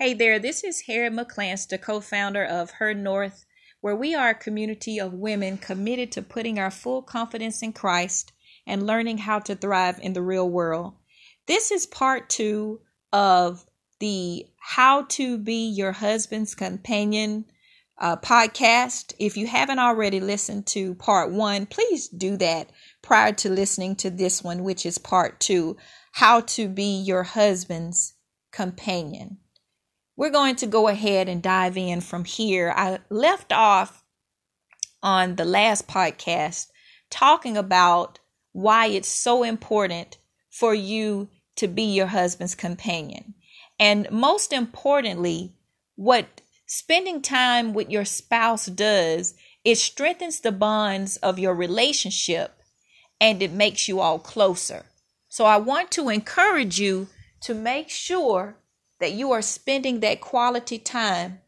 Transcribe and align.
Hey 0.00 0.14
there, 0.14 0.38
this 0.38 0.62
is 0.62 0.82
Harriet 0.82 1.12
McClance, 1.12 1.66
the 1.66 1.76
co 1.76 2.00
founder 2.00 2.44
of 2.44 2.70
Her 2.70 2.94
North, 2.94 3.44
where 3.80 3.96
we 3.96 4.14
are 4.14 4.28
a 4.28 4.34
community 4.34 5.00
of 5.00 5.12
women 5.12 5.58
committed 5.58 6.12
to 6.12 6.22
putting 6.22 6.56
our 6.56 6.70
full 6.70 7.02
confidence 7.02 7.62
in 7.62 7.72
Christ 7.72 8.30
and 8.64 8.86
learning 8.86 9.18
how 9.18 9.40
to 9.40 9.56
thrive 9.56 9.98
in 10.00 10.12
the 10.12 10.22
real 10.22 10.48
world. 10.48 10.94
This 11.48 11.72
is 11.72 11.84
part 11.84 12.28
two 12.28 12.80
of 13.12 13.66
the 13.98 14.46
How 14.60 15.02
to 15.02 15.36
Be 15.36 15.68
Your 15.68 15.90
Husband's 15.90 16.54
Companion 16.54 17.46
uh, 17.98 18.18
podcast. 18.18 19.14
If 19.18 19.36
you 19.36 19.48
haven't 19.48 19.80
already 19.80 20.20
listened 20.20 20.68
to 20.68 20.94
part 20.94 21.32
one, 21.32 21.66
please 21.66 22.06
do 22.06 22.36
that 22.36 22.70
prior 23.02 23.32
to 23.32 23.50
listening 23.50 23.96
to 23.96 24.10
this 24.10 24.44
one, 24.44 24.62
which 24.62 24.86
is 24.86 24.96
part 24.96 25.40
two 25.40 25.76
How 26.12 26.42
to 26.42 26.68
Be 26.68 27.00
Your 27.00 27.24
Husband's 27.24 28.14
Companion. 28.52 29.38
We're 30.18 30.30
going 30.30 30.56
to 30.56 30.66
go 30.66 30.88
ahead 30.88 31.28
and 31.28 31.40
dive 31.40 31.76
in 31.76 32.00
from 32.00 32.24
here. 32.24 32.74
I 32.76 32.98
left 33.08 33.52
off 33.52 34.02
on 35.00 35.36
the 35.36 35.44
last 35.44 35.86
podcast 35.86 36.66
talking 37.08 37.56
about 37.56 38.18
why 38.50 38.86
it's 38.86 39.08
so 39.08 39.44
important 39.44 40.18
for 40.50 40.74
you 40.74 41.28
to 41.54 41.68
be 41.68 41.84
your 41.84 42.08
husband's 42.08 42.56
companion. 42.56 43.34
And 43.78 44.10
most 44.10 44.52
importantly, 44.52 45.54
what 45.94 46.40
spending 46.66 47.22
time 47.22 47.72
with 47.72 47.88
your 47.88 48.04
spouse 48.04 48.66
does, 48.66 49.34
it 49.62 49.76
strengthens 49.76 50.40
the 50.40 50.50
bonds 50.50 51.16
of 51.18 51.38
your 51.38 51.54
relationship 51.54 52.60
and 53.20 53.40
it 53.40 53.52
makes 53.52 53.86
you 53.86 54.00
all 54.00 54.18
closer. 54.18 54.84
So 55.28 55.44
I 55.44 55.58
want 55.58 55.92
to 55.92 56.08
encourage 56.08 56.80
you 56.80 57.06
to 57.42 57.54
make 57.54 57.88
sure 57.88 58.56
that 59.00 59.12
you 59.12 59.32
are 59.32 59.42
spending 59.42 60.00
that 60.00 60.20
quality 60.20 60.78
time 60.78 61.40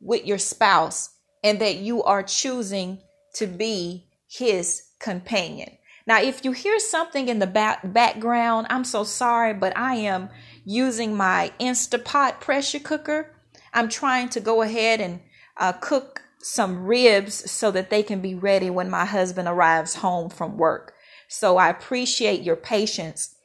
with 0.00 0.26
your 0.26 0.38
spouse 0.38 1.10
and 1.42 1.58
that 1.60 1.76
you 1.76 2.02
are 2.02 2.22
choosing 2.22 2.98
to 3.34 3.46
be 3.46 4.06
his 4.28 4.82
companion. 4.98 5.70
Now, 6.06 6.20
if 6.20 6.44
you 6.44 6.52
hear 6.52 6.78
something 6.78 7.28
in 7.28 7.38
the 7.38 7.46
back 7.46 7.80
background, 7.92 8.66
I'm 8.70 8.84
so 8.84 9.04
sorry, 9.04 9.54
but 9.54 9.76
I 9.76 9.96
am 9.96 10.30
using 10.64 11.16
my 11.16 11.52
Instapot 11.60 12.40
pressure 12.40 12.80
cooker. 12.80 13.34
I'm 13.72 13.88
trying 13.88 14.28
to 14.30 14.40
go 14.40 14.62
ahead 14.62 15.00
and 15.00 15.20
uh, 15.56 15.72
cook 15.72 16.22
some 16.42 16.84
ribs 16.86 17.50
so 17.50 17.70
that 17.70 17.90
they 17.90 18.02
can 18.02 18.20
be 18.20 18.34
ready 18.34 18.70
when 18.70 18.90
my 18.90 19.04
husband 19.04 19.46
arrives 19.46 19.96
home 19.96 20.30
from 20.30 20.56
work. 20.56 20.94
So 21.28 21.58
I 21.58 21.68
appreciate 21.68 22.42
your 22.42 22.56
patience 22.56 23.36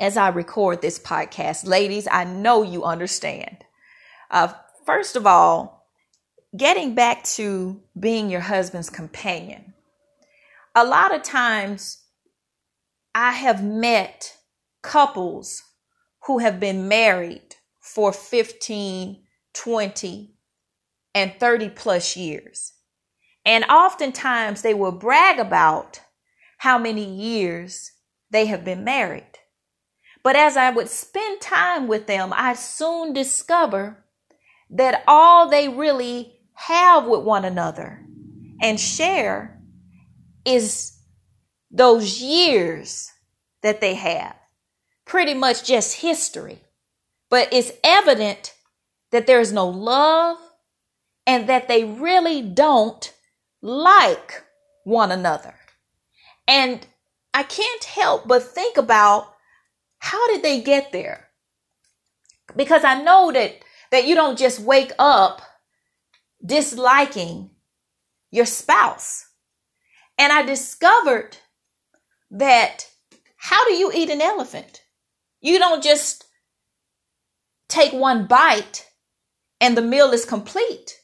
as 0.00 0.16
I 0.16 0.28
record 0.28 0.80
this 0.80 0.98
podcast. 0.98 1.66
Ladies, 1.66 2.06
I 2.10 2.24
know 2.24 2.62
you 2.62 2.84
understand. 2.84 3.64
Uh, 4.30 4.52
first 4.86 5.16
of 5.16 5.26
all, 5.26 5.86
getting 6.56 6.94
back 6.94 7.24
to 7.24 7.80
being 7.98 8.30
your 8.30 8.40
husband's 8.40 8.90
companion. 8.90 9.74
A 10.74 10.84
lot 10.84 11.14
of 11.14 11.22
times 11.22 12.02
I 13.14 13.32
have 13.32 13.62
met 13.62 14.36
couples 14.82 15.62
who 16.26 16.38
have 16.38 16.60
been 16.60 16.88
married 16.88 17.56
for 17.80 18.12
15, 18.12 19.22
20, 19.54 20.34
and 21.14 21.34
30 21.40 21.68
plus 21.70 22.16
years. 22.16 22.74
And 23.44 23.64
oftentimes 23.64 24.62
they 24.62 24.74
will 24.74 24.92
brag 24.92 25.38
about 25.38 26.00
how 26.58 26.78
many 26.78 27.04
years 27.04 27.92
they 28.30 28.46
have 28.46 28.64
been 28.64 28.84
married. 28.84 29.27
But 30.22 30.36
as 30.36 30.56
I 30.56 30.70
would 30.70 30.88
spend 30.88 31.40
time 31.40 31.86
with 31.86 32.06
them, 32.06 32.32
I 32.34 32.54
soon 32.54 33.12
discover 33.12 34.04
that 34.70 35.02
all 35.06 35.48
they 35.48 35.68
really 35.68 36.34
have 36.54 37.06
with 37.06 37.22
one 37.22 37.44
another 37.44 38.04
and 38.60 38.78
share 38.78 39.60
is 40.44 40.98
those 41.70 42.20
years 42.20 43.12
that 43.62 43.80
they 43.80 43.94
have. 43.94 44.34
Pretty 45.04 45.34
much 45.34 45.64
just 45.64 46.00
history. 46.00 46.60
But 47.30 47.48
it's 47.52 47.72
evident 47.84 48.54
that 49.10 49.26
there's 49.26 49.52
no 49.52 49.68
love 49.68 50.38
and 51.26 51.48
that 51.48 51.68
they 51.68 51.84
really 51.84 52.42
don't 52.42 53.12
like 53.62 54.44
one 54.84 55.12
another. 55.12 55.54
And 56.46 56.86
I 57.34 57.42
can't 57.42 57.84
help 57.84 58.26
but 58.26 58.42
think 58.42 58.76
about 58.76 59.34
how 59.98 60.28
did 60.28 60.42
they 60.42 60.60
get 60.62 60.92
there? 60.92 61.28
Because 62.56 62.84
I 62.84 63.02
know 63.02 63.32
that 63.32 63.62
that 63.90 64.06
you 64.06 64.14
don't 64.14 64.38
just 64.38 64.60
wake 64.60 64.92
up 64.98 65.42
disliking 66.44 67.50
your 68.30 68.46
spouse. 68.46 69.26
And 70.18 70.32
I 70.32 70.42
discovered 70.42 71.36
that 72.30 72.86
how 73.36 73.64
do 73.66 73.72
you 73.74 73.90
eat 73.94 74.10
an 74.10 74.20
elephant? 74.20 74.82
You 75.40 75.58
don't 75.58 75.82
just 75.82 76.26
take 77.68 77.92
one 77.92 78.26
bite 78.26 78.86
and 79.60 79.76
the 79.76 79.82
meal 79.82 80.10
is 80.12 80.24
complete. 80.24 80.98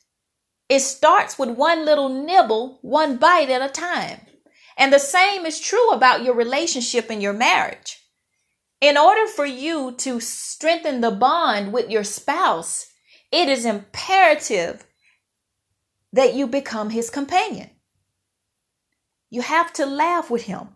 It 0.69 0.81
starts 0.81 1.39
with 1.39 1.51
one 1.51 1.85
little 1.85 2.09
nibble, 2.09 2.79
one 2.83 3.17
bite 3.17 3.51
at 3.51 3.63
a 3.63 3.73
time. 3.73 4.21
And 4.77 4.93
the 4.93 4.99
same 4.99 5.47
is 5.47 5.61
true 5.61 5.91
about 5.91 6.25
your 6.25 6.35
relationship 6.35 7.11
and 7.11 7.23
your 7.23 7.33
marriage. 7.33 8.04
In 8.85 8.99
order 8.99 9.27
for 9.27 9.47
you 9.47 9.93
to 9.93 10.21
strengthen 10.21 11.01
the 11.01 11.11
bond 11.11 11.73
with 11.73 11.89
your 11.89 12.05
spouse, 12.05 12.93
it 13.33 13.49
is 13.49 13.65
imperative 13.65 14.85
that 16.13 16.35
you 16.35 16.47
become 16.47 16.91
his 16.91 17.09
companion. 17.09 17.71
You 19.31 19.41
have 19.41 19.73
to 19.73 19.87
laugh 19.87 20.31
with 20.31 20.43
him. 20.43 20.69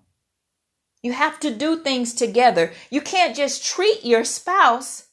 You 1.03 1.13
have 1.13 1.39
to 1.41 1.55
do 1.55 1.81
things 1.81 2.15
together. 2.15 2.73
You 2.89 3.03
can't 3.03 3.37
just 3.37 3.63
treat 3.63 4.03
your 4.07 4.25
spouse 4.25 5.09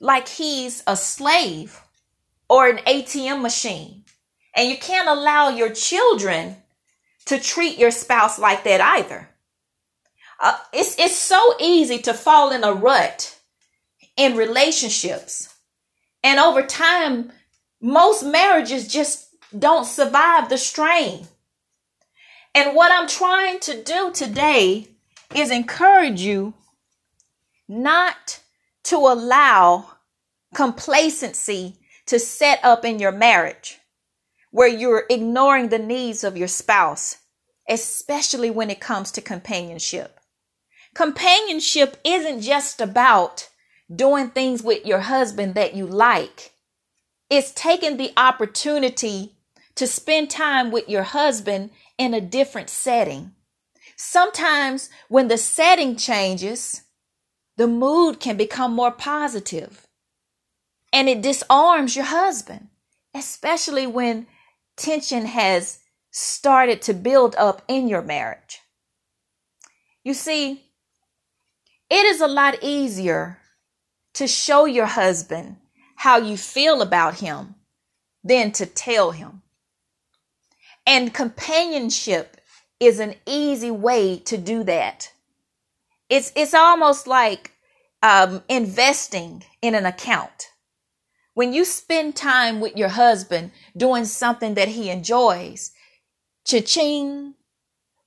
like 0.00 0.26
he's 0.26 0.82
a 0.84 0.96
slave 0.96 1.80
or 2.50 2.68
an 2.68 2.78
ATM 2.78 3.40
machine. 3.40 4.02
And 4.52 4.68
you 4.68 4.78
can't 4.78 5.08
allow 5.08 5.50
your 5.50 5.70
children 5.70 6.56
to 7.26 7.38
treat 7.38 7.78
your 7.78 7.92
spouse 7.92 8.36
like 8.36 8.64
that 8.64 8.80
either. 8.80 9.28
Uh, 10.40 10.58
it's 10.72 10.98
it's 10.98 11.16
so 11.16 11.54
easy 11.60 11.98
to 11.98 12.12
fall 12.12 12.52
in 12.52 12.64
a 12.64 12.72
rut 12.72 13.38
in 14.16 14.36
relationships. 14.36 15.54
And 16.22 16.38
over 16.40 16.62
time, 16.62 17.32
most 17.80 18.24
marriages 18.24 18.88
just 18.88 19.28
don't 19.56 19.86
survive 19.86 20.48
the 20.48 20.58
strain. 20.58 21.28
And 22.54 22.74
what 22.74 22.90
I'm 22.92 23.06
trying 23.06 23.60
to 23.60 23.82
do 23.82 24.10
today 24.12 24.88
is 25.34 25.50
encourage 25.50 26.20
you 26.20 26.54
not 27.68 28.40
to 28.84 28.96
allow 28.96 29.90
complacency 30.54 31.76
to 32.06 32.18
set 32.18 32.60
up 32.64 32.84
in 32.84 32.98
your 32.98 33.12
marriage 33.12 33.78
where 34.50 34.68
you're 34.68 35.04
ignoring 35.10 35.68
the 35.68 35.78
needs 35.78 36.24
of 36.24 36.36
your 36.36 36.48
spouse, 36.48 37.18
especially 37.68 38.48
when 38.50 38.70
it 38.70 38.80
comes 38.80 39.10
to 39.12 39.20
companionship. 39.20 40.15
Companionship 40.96 41.98
isn't 42.04 42.40
just 42.40 42.80
about 42.80 43.50
doing 43.94 44.30
things 44.30 44.62
with 44.62 44.86
your 44.86 45.00
husband 45.00 45.54
that 45.54 45.74
you 45.74 45.86
like. 45.86 46.54
It's 47.28 47.52
taking 47.52 47.98
the 47.98 48.14
opportunity 48.16 49.36
to 49.74 49.86
spend 49.86 50.30
time 50.30 50.70
with 50.70 50.88
your 50.88 51.02
husband 51.02 51.68
in 51.98 52.14
a 52.14 52.20
different 52.22 52.70
setting. 52.70 53.32
Sometimes 53.94 54.88
when 55.10 55.28
the 55.28 55.36
setting 55.36 55.96
changes, 55.96 56.84
the 57.58 57.66
mood 57.66 58.18
can 58.18 58.38
become 58.38 58.72
more 58.72 58.90
positive 58.90 59.86
and 60.94 61.10
it 61.10 61.20
disarms 61.20 61.94
your 61.94 62.06
husband, 62.06 62.68
especially 63.14 63.86
when 63.86 64.26
tension 64.78 65.26
has 65.26 65.80
started 66.10 66.80
to 66.80 66.94
build 66.94 67.34
up 67.36 67.60
in 67.68 67.86
your 67.86 68.00
marriage. 68.00 68.60
You 70.02 70.14
see, 70.14 70.62
it 71.90 72.06
is 72.06 72.20
a 72.20 72.26
lot 72.26 72.62
easier 72.62 73.38
to 74.14 74.26
show 74.26 74.64
your 74.64 74.86
husband 74.86 75.56
how 75.96 76.18
you 76.18 76.36
feel 76.36 76.82
about 76.82 77.20
him 77.20 77.54
than 78.24 78.52
to 78.52 78.66
tell 78.66 79.12
him. 79.12 79.42
And 80.86 81.12
companionship 81.12 82.36
is 82.78 83.00
an 83.00 83.14
easy 83.26 83.70
way 83.70 84.18
to 84.20 84.36
do 84.36 84.62
that. 84.64 85.12
It's 86.08 86.32
it's 86.36 86.54
almost 86.54 87.06
like 87.06 87.52
um, 88.02 88.42
investing 88.48 89.44
in 89.62 89.74
an 89.74 89.86
account. 89.86 90.50
When 91.34 91.52
you 91.52 91.64
spend 91.64 92.16
time 92.16 92.60
with 92.60 92.76
your 92.76 92.88
husband 92.88 93.50
doing 93.76 94.04
something 94.04 94.54
that 94.54 94.68
he 94.68 94.90
enjoys, 94.90 95.72
cha-ching. 96.46 97.34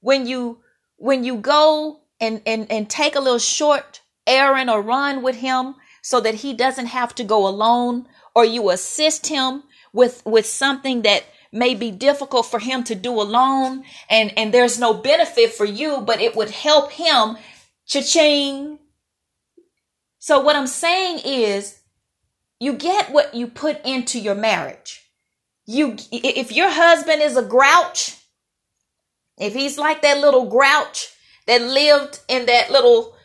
When 0.02 0.26
you 0.26 0.60
when 0.96 1.24
you 1.24 1.36
go 1.38 2.00
and, 2.20 2.42
and, 2.46 2.72
and 2.72 2.90
take 2.90 3.16
a 3.16 3.20
little 3.20 3.40
short 3.40 4.02
errand 4.28 4.70
or 4.70 4.82
run 4.82 5.22
with 5.22 5.38
him 5.38 5.76
so 6.02 6.20
that 6.22 6.36
he 6.36 6.54
doesn't 6.54 6.88
have 6.88 7.14
to 7.16 7.24
go 7.24 7.48
alone 7.48 8.08
or 8.36 8.46
you 8.46 8.70
assist 8.70 9.28
him 9.28 9.64
with 9.92 10.22
with 10.26 10.46
something 10.46 11.02
that 11.02 11.24
may 11.52 11.74
be 11.74 11.92
difficult 11.92 12.46
for 12.46 12.60
him 12.60 12.84
to 12.84 12.96
do 12.96 13.12
alone. 13.20 13.84
And 14.10 14.32
and 14.38 14.54
there's 14.54 14.80
no 14.80 14.94
benefit 14.94 15.54
for 15.54 15.66
you 15.66 16.02
but 16.02 16.22
it 16.22 16.36
would 16.36 16.52
help 16.52 16.92
him. 16.92 17.38
Cha-ching. 17.86 18.80
So 20.20 20.40
what 20.40 20.56
i'm 20.56 20.68
saying 20.68 21.22
is 21.26 21.80
you 22.60 22.74
get 22.74 23.12
what 23.12 23.34
you 23.34 23.48
put 23.48 23.84
into 23.86 24.20
your 24.20 24.36
marriage. 24.36 25.10
You 25.66 25.98
if 26.12 26.52
your 26.52 26.70
husband 26.70 27.22
is 27.22 27.36
a 27.36 27.44
grouch 27.44 28.16
if 29.38 29.54
he's 29.54 29.78
like 29.78 30.02
that 30.02 30.20
little 30.20 30.50
grouch 30.50 31.14
that 31.50 31.64
lived 31.64 32.20
in 32.28 32.46
that 32.46 32.70
little 32.70 33.16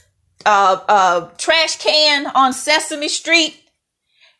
uh, 0.47 0.81
uh, 0.88 1.29
trash 1.37 1.76
can 1.76 2.26
on 2.29 2.55
Sesame 2.55 3.09
Street, 3.09 3.55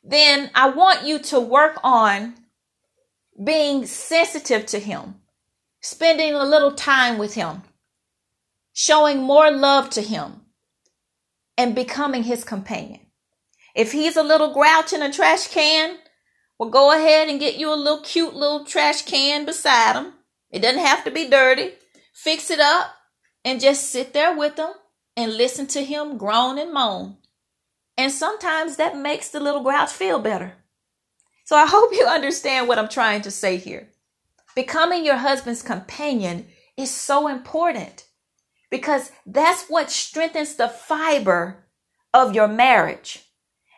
then 0.03 0.51
I 0.55 0.71
want 0.71 1.07
you 1.07 1.19
to 1.19 1.39
work 1.39 1.79
on 1.85 2.33
being 3.45 3.85
sensitive 3.85 4.65
to 4.67 4.79
him, 4.79 5.17
spending 5.83 6.33
a 6.33 6.45
little 6.45 6.73
time 6.73 7.19
with 7.19 7.35
him, 7.35 7.61
showing 8.73 9.19
more 9.19 9.51
love 9.51 9.91
to 9.91 10.01
him, 10.01 10.41
and 11.59 11.75
becoming 11.75 12.23
his 12.23 12.43
companion. 12.43 13.01
If 13.77 13.93
he's 13.93 14.17
a 14.17 14.23
little 14.23 14.55
grouch 14.55 14.95
in 14.95 15.03
a 15.03 15.13
trash 15.13 15.49
can, 15.49 15.99
well, 16.59 16.71
go 16.71 16.91
ahead 16.91 17.29
and 17.29 17.39
get 17.39 17.57
you 17.59 17.71
a 17.71 17.77
little 17.77 18.01
cute 18.01 18.35
little 18.35 18.65
trash 18.65 19.03
can 19.03 19.45
beside 19.45 19.93
him. 19.93 20.15
It 20.51 20.63
doesn't 20.63 20.81
have 20.81 21.05
to 21.05 21.11
be 21.11 21.29
dirty. 21.29 21.73
Fix 22.15 22.51
it 22.51 22.61
up 22.61 22.95
and 23.45 23.61
just 23.61 23.91
sit 23.91 24.13
there 24.13 24.37
with 24.37 24.59
him 24.59 24.73
and 25.17 25.37
listen 25.37 25.67
to 25.69 25.85
him 25.85 26.17
groan 26.17 26.59
and 26.59 26.73
moan. 26.73 27.19
And 27.97 28.11
sometimes 28.11 28.77
that 28.77 28.97
makes 28.97 29.29
the 29.29 29.41
little 29.41 29.63
grouch 29.63 29.91
feel 29.91 30.19
better. 30.19 30.55
So 31.45 31.57
I 31.57 31.67
hope 31.69 31.93
you 31.93 32.07
understand 32.07 32.69
what 32.69 32.79
I'm 32.79 32.89
trying 32.89 33.23
to 33.23 33.31
say 33.31 33.57
here. 33.57 33.89
Becoming 34.55 35.05
your 35.05 35.17
husband's 35.17 35.63
companion 35.63 36.47
is 36.77 36.91
so 36.91 37.29
important 37.29 38.05
because 38.71 39.13
that's 39.27 39.67
what 39.69 39.91
strengthens 39.91 40.57
the 40.57 40.69
fiber 40.69 41.65
of 42.13 42.35
your 42.35 42.49
marriage. 42.49 43.25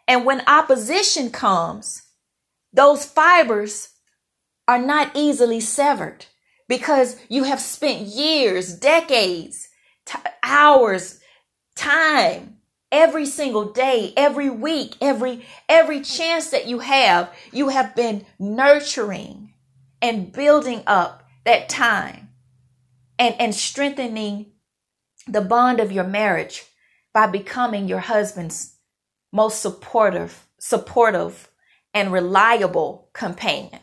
And 0.08 0.24
when 0.24 0.42
opposition 0.46 1.30
comes, 1.30 2.02
those 2.72 3.04
fibers 3.04 3.90
are 4.68 4.78
not 4.78 5.10
easily 5.14 5.60
severed 5.60 6.26
because 6.68 7.16
you 7.28 7.44
have 7.44 7.60
spent 7.60 8.02
years, 8.02 8.74
decades, 8.74 9.68
t- 10.04 10.18
hours, 10.42 11.20
time 11.76 12.56
every 12.92 13.26
single 13.26 13.72
day 13.72 14.12
every 14.16 14.48
week 14.48 14.94
every 15.00 15.44
every 15.68 16.00
chance 16.00 16.50
that 16.50 16.66
you 16.66 16.78
have 16.78 17.28
you 17.52 17.68
have 17.68 17.94
been 17.96 18.24
nurturing 18.38 19.52
and 20.00 20.32
building 20.32 20.82
up 20.86 21.28
that 21.44 21.68
time 21.68 22.28
and 23.18 23.34
and 23.40 23.54
strengthening 23.54 24.46
the 25.26 25.40
bond 25.40 25.80
of 25.80 25.90
your 25.90 26.04
marriage 26.04 26.64
by 27.12 27.26
becoming 27.26 27.88
your 27.88 27.98
husband's 27.98 28.76
most 29.32 29.60
supportive 29.60 30.46
supportive 30.58 31.50
and 31.92 32.12
reliable 32.12 33.10
companion 33.12 33.80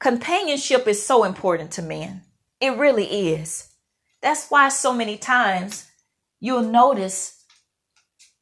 companionship 0.00 0.88
is 0.88 1.04
so 1.04 1.22
important 1.24 1.70
to 1.70 1.82
men 1.82 2.22
it 2.60 2.76
really 2.76 3.28
is 3.28 3.70
that's 4.20 4.48
why 4.48 4.68
so 4.68 4.92
many 4.92 5.16
times 5.16 5.86
you'll 6.40 6.62
notice 6.62 7.44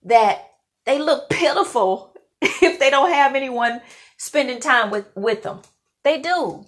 that 0.03 0.45
they 0.87 0.99
look 0.99 1.29
pitiful 1.29 2.15
if 2.41 2.79
they 2.79 2.91
don't 2.91 3.13
have 3.13 3.35
anyone 3.35 3.81
spending 4.17 4.61
time 4.61 4.91
with, 4.91 5.07
with 5.15 5.43
them. 5.43 5.61
They 6.05 6.21
do. 6.21 6.67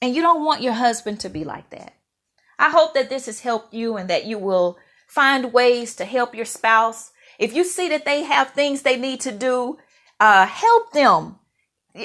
And 0.00 0.14
you 0.14 0.22
don't 0.22 0.44
want 0.44 0.62
your 0.62 0.72
husband 0.72 1.20
to 1.20 1.28
be 1.28 1.44
like 1.44 1.70
that. 1.70 1.94
I 2.58 2.70
hope 2.70 2.94
that 2.94 3.10
this 3.10 3.26
has 3.26 3.40
helped 3.40 3.74
you 3.74 3.96
and 3.96 4.08
that 4.08 4.24
you 4.24 4.38
will 4.38 4.78
find 5.06 5.52
ways 5.52 5.94
to 5.96 6.04
help 6.04 6.34
your 6.34 6.44
spouse. 6.44 7.10
If 7.38 7.54
you 7.54 7.64
see 7.64 7.88
that 7.88 8.04
they 8.04 8.22
have 8.22 8.50
things 8.50 8.82
they 8.82 8.96
need 8.96 9.20
to 9.20 9.32
do, 9.32 9.78
uh, 10.18 10.46
help 10.46 10.92
them. 10.92 11.36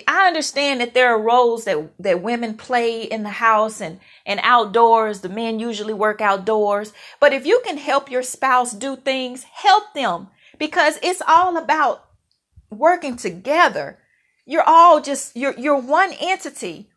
I 0.08 0.28
understand 0.28 0.82
that 0.82 0.94
there 0.94 1.14
are 1.14 1.22
roles 1.22 1.66
that, 1.66 1.92
that 2.00 2.24
women 2.24 2.58
play 2.58 3.04
in 3.04 3.24
the 3.24 3.30
house 3.30 3.80
and, 3.80 4.00
and 4.26 4.40
outdoors. 4.42 5.22
The 5.22 5.30
men 5.30 5.60
usually 5.60 5.94
work 5.94 6.22
outdoors. 6.22 6.92
But 7.20 7.34
if 7.34 7.46
you 7.46 7.62
can 7.64 7.78
help 7.78 8.10
your 8.10 8.24
spouse 8.24 8.74
do 8.74 8.96
things, 8.96 9.44
help 9.44 9.94
them 9.94 10.30
because 10.58 10.98
it's 11.04 11.22
all 11.28 11.56
about 11.56 12.06
working 12.72 13.16
together. 13.16 14.00
You're 14.46 14.68
all 14.68 15.02
just, 15.02 15.36
you're, 15.36 15.58
you're 15.58 15.80
one 15.80 16.14
entity. 16.20 16.90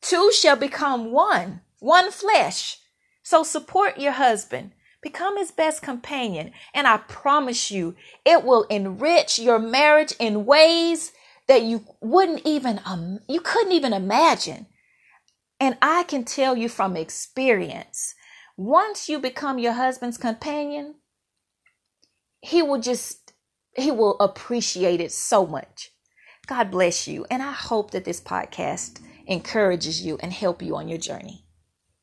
Two 0.00 0.30
shall 0.32 0.56
become 0.56 1.10
one, 1.10 1.60
one 1.80 2.10
flesh. 2.10 2.78
So 3.22 3.42
support 3.42 3.98
your 3.98 4.12
husband. 4.12 4.72
Become 5.00 5.38
his 5.38 5.50
best 5.50 5.82
companion. 5.82 6.52
And 6.72 6.86
I 6.86 6.98
promise 6.98 7.72
you, 7.72 7.96
it 8.24 8.44
will 8.44 8.62
enrich 8.64 9.40
your 9.40 9.58
marriage 9.58 10.14
in 10.20 10.46
ways 10.46 11.12
that 11.52 11.64
you 11.64 11.84
wouldn't 12.00 12.40
even 12.46 12.80
um, 12.86 13.18
you 13.28 13.38
couldn't 13.38 13.72
even 13.72 13.92
imagine. 13.92 14.64
And 15.60 15.76
I 15.82 16.04
can 16.04 16.24
tell 16.24 16.56
you 16.56 16.70
from 16.70 16.96
experience, 16.96 18.14
once 18.56 19.06
you 19.06 19.18
become 19.18 19.58
your 19.58 19.74
husband's 19.74 20.16
companion, 20.16 20.94
he 22.40 22.62
will 22.62 22.80
just 22.80 23.34
he 23.76 23.90
will 23.90 24.18
appreciate 24.18 25.02
it 25.02 25.12
so 25.12 25.46
much. 25.46 25.90
God 26.46 26.70
bless 26.70 27.06
you, 27.06 27.26
and 27.30 27.42
I 27.42 27.52
hope 27.52 27.90
that 27.90 28.06
this 28.06 28.20
podcast 28.20 29.00
encourages 29.26 30.00
you 30.00 30.16
and 30.22 30.32
help 30.32 30.62
you 30.62 30.74
on 30.76 30.88
your 30.88 30.98
journey. 30.98 31.41